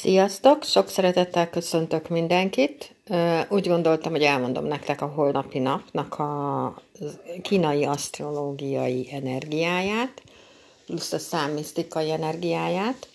[0.00, 0.62] Sziasztok!
[0.62, 2.94] Sok szeretettel köszöntök mindenkit.
[3.48, 6.82] Úgy gondoltam, hogy elmondom nektek a holnapi napnak a
[7.42, 10.22] kínai asztrológiai energiáját,
[10.86, 13.08] plusz a számisztikai energiáját.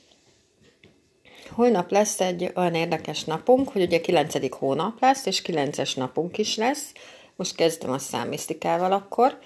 [1.51, 4.55] Holnap lesz egy olyan érdekes napunk, hogy ugye 9.
[4.57, 6.91] hónap lesz, és 9-es napunk is lesz.
[7.35, 9.39] Most kezdem a számisztikával akkor.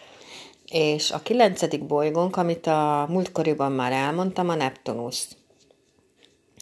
[0.65, 1.77] És a 9.
[1.77, 5.27] bolygónk, amit a múltkoriban már elmondtam, a Neptunusz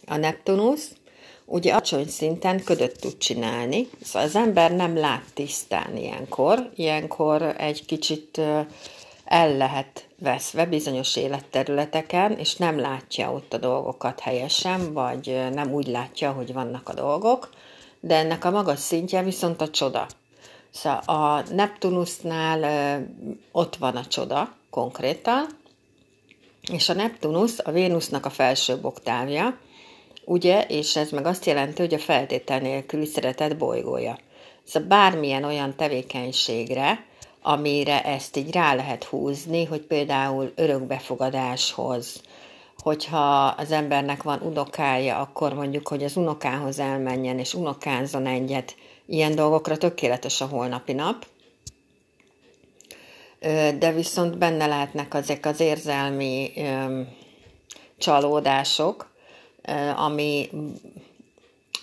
[0.06, 0.92] a Neptunusz
[1.46, 7.86] ugye acsony szinten ködöt tud csinálni, szóval az ember nem lát tisztán ilyenkor, ilyenkor egy
[7.86, 8.42] kicsit
[9.26, 15.88] el lehet veszve bizonyos életterületeken, és nem látja ott a dolgokat helyesen, vagy nem úgy
[15.88, 17.50] látja, hogy vannak a dolgok,
[18.00, 20.08] de ennek a magas szintje viszont a csoda.
[20.72, 23.02] Szóval a Neptunusnál
[23.52, 25.48] ott van a csoda konkrétan,
[26.72, 29.58] és a Neptunusz a Vénusznak a felsőbb oktávja,
[30.26, 34.18] ugye, és ez meg azt jelenti, hogy a feltétel nélküli szeretet bolygója.
[34.64, 37.06] Szóval bármilyen olyan tevékenységre,
[37.42, 42.22] amire ezt így rá lehet húzni, hogy például örökbefogadáshoz,
[42.78, 49.36] hogyha az embernek van unokája, akkor mondjuk, hogy az unokához elmenjen és unokázzon egyet, ilyen
[49.36, 51.26] dolgokra tökéletes a holnapi nap.
[53.80, 56.52] De viszont benne lehetnek ezek az érzelmi
[57.98, 59.13] csalódások,
[59.96, 60.50] ami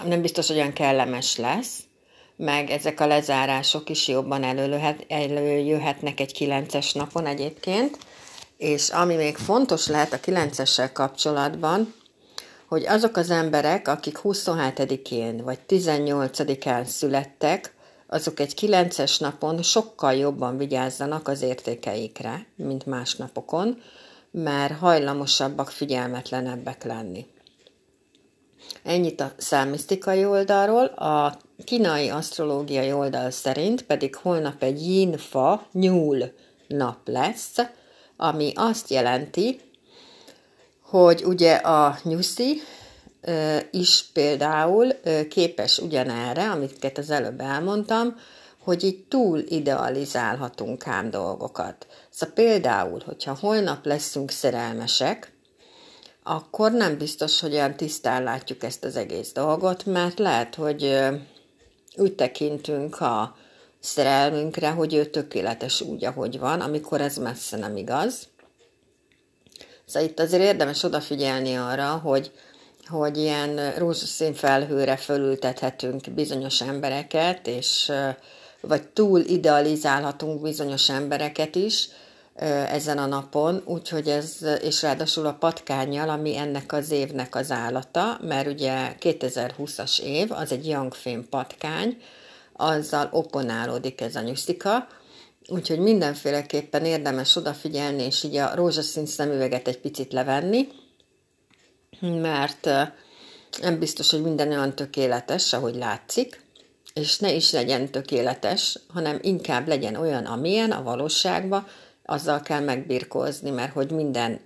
[0.04, 1.78] nem biztos, hogy olyan kellemes lesz,
[2.36, 7.98] meg ezek a lezárások is jobban előjöhet, előjöhetnek egy kilences napon egyébként,
[8.56, 11.94] és ami még fontos lehet a kilencessel kapcsolatban,
[12.66, 17.74] hogy azok az emberek, akik 27-én vagy 18-án születtek,
[18.06, 23.82] azok egy 9-es napon sokkal jobban vigyázzanak az értékeikre, mint más napokon,
[24.30, 27.26] mert hajlamosabbak figyelmetlenebbek lenni.
[28.82, 36.32] Ennyit a számisztikai oldalról, a kínai asztrológiai oldal szerint pedig holnap egy yin-fa nyúl
[36.68, 37.56] nap lesz,
[38.16, 39.60] ami azt jelenti,
[40.82, 42.62] hogy ugye a nyuszi
[43.70, 44.92] is például
[45.28, 48.16] képes ugyanerre, amiket az előbb elmondtam,
[48.62, 51.86] hogy így túl idealizálhatunk ám dolgokat.
[52.10, 55.32] Szóval például, hogyha holnap leszünk szerelmesek,
[56.22, 60.98] akkor nem biztos, hogy olyan tisztán látjuk ezt az egész dolgot, mert lehet, hogy
[61.96, 63.36] úgy tekintünk a
[63.80, 68.28] szerelmünkre, hogy ő tökéletes úgy, ahogy van, amikor ez messze nem igaz.
[69.86, 72.32] Szóval itt azért érdemes odafigyelni arra, hogy,
[72.86, 77.92] hogy ilyen rózsaszín felhőre fölültethetünk bizonyos embereket, és
[78.60, 81.88] vagy túl idealizálhatunk bizonyos embereket is,
[82.46, 88.18] ezen a napon, úgyhogy ez, és ráadásul a patkányjal, ami ennek az évnek az állata,
[88.22, 90.94] mert ugye 2020-as év, az egy Young
[91.30, 91.96] patkány,
[92.52, 94.86] azzal oponálódik ez a nyusztika,
[95.48, 100.68] úgyhogy mindenféleképpen érdemes odafigyelni, és így a rózsaszín szemüveget egy picit levenni,
[102.00, 102.64] mert
[103.60, 106.44] nem biztos, hogy minden olyan tökéletes, ahogy látszik,
[106.94, 111.66] és ne is legyen tökéletes, hanem inkább legyen olyan, amilyen a valóságban,
[112.10, 114.40] azzal kell megbirkózni, mert hogy minden,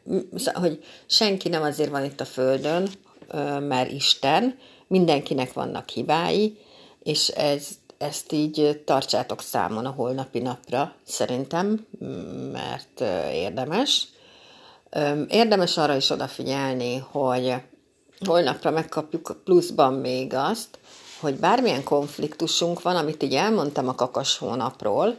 [0.53, 2.89] hogy senki nem azért van itt a Földön,
[3.61, 6.59] mert Isten, mindenkinek vannak hibái,
[7.03, 11.87] és ez, ezt így tartsátok számon a holnapi napra, szerintem,
[12.53, 13.01] mert
[13.33, 14.09] érdemes.
[15.29, 17.55] Érdemes arra is odafigyelni, hogy
[18.27, 20.79] holnapra megkapjuk pluszban még azt,
[21.21, 25.19] hogy bármilyen konfliktusunk van, amit így elmondtam a kakas hónapról,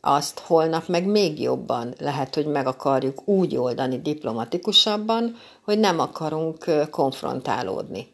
[0.00, 6.64] azt holnap meg még jobban lehet, hogy meg akarjuk úgy oldani diplomatikusabban, hogy nem akarunk
[6.90, 8.12] konfrontálódni.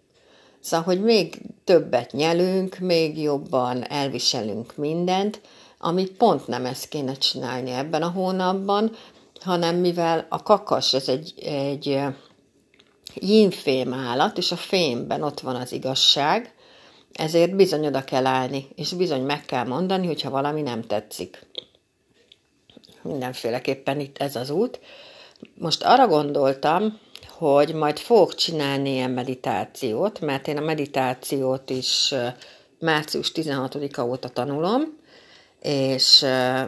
[0.61, 5.41] Szóval, hogy még többet nyelünk, még jobban elviselünk mindent,
[5.79, 8.91] ami pont nem ezt kéne csinálni ebben a hónapban,
[9.41, 12.01] hanem mivel a kakas ez egy, egy
[13.15, 16.55] jínfém állat, és a fémben ott van az igazság,
[17.13, 21.47] ezért bizony oda kell állni, és bizony meg kell mondani, hogyha valami nem tetszik
[23.07, 24.81] mindenféleképpen itt ez az út.
[25.55, 26.99] Most arra gondoltam,
[27.29, 32.15] hogy majd fogok csinálni ilyen meditációt, mert én a meditációt is
[32.79, 34.83] március 16-a óta tanulom,
[35.63, 36.21] és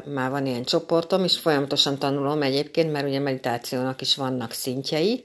[0.04, 5.24] már van ilyen csoportom, és folyamatosan tanulom egyébként, mert ugye meditációnak is vannak szintjei,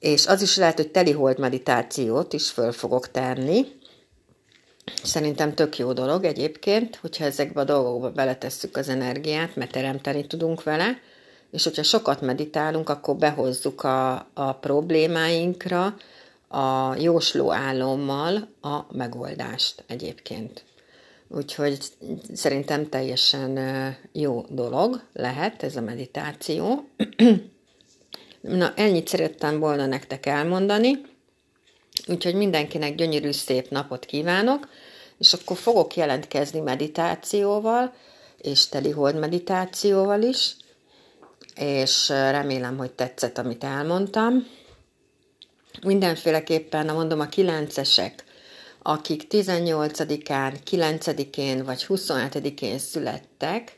[0.00, 3.66] és az is lehet, hogy telihold meditációt is föl fogok tenni,
[5.02, 10.62] Szerintem tök jó dolog egyébként, hogyha ezekbe a dolgokba beletesszük az energiát, mert teremteni tudunk
[10.62, 10.98] vele,
[11.50, 15.94] és hogyha sokat meditálunk, akkor behozzuk a, a problémáinkra
[16.48, 20.64] a jósló álommal a megoldást egyébként.
[21.28, 21.78] Úgyhogy
[22.34, 23.58] szerintem teljesen
[24.12, 26.88] jó dolog lehet ez a meditáció.
[28.40, 31.00] Na, ennyit szerettem volna nektek elmondani.
[32.08, 34.68] Úgyhogy mindenkinek gyönyörű szép napot kívánok,
[35.18, 37.94] és akkor fogok jelentkezni meditációval,
[38.38, 40.56] és telihold meditációval is,
[41.54, 44.46] és remélem, hogy tetszett, amit elmondtam.
[45.82, 48.24] Mindenféleképpen, mondom, a kilencesek,
[48.82, 53.77] akik 18-án, 9-én vagy 27-én születtek,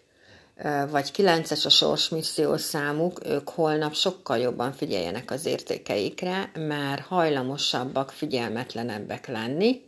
[0.90, 9.26] vagy 9-es a sorsmisszió számuk, ők holnap sokkal jobban figyeljenek az értékeikre, mert hajlamosabbak, figyelmetlenebbek
[9.26, 9.82] lenni,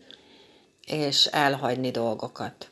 [0.87, 2.71] és elhagyni dolgokat.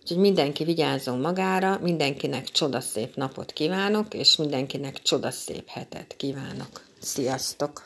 [0.00, 6.80] Úgyhogy mindenki vigyázzon magára, mindenkinek csodaszép napot kívánok, és mindenkinek csodaszép hetet kívánok.
[7.00, 7.82] Sziasztok!